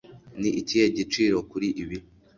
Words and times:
Ni 0.39 0.49
ikihe 0.61 0.85
giciro 0.97 1.37
kuri 1.49 1.67
ibi 1.83 1.97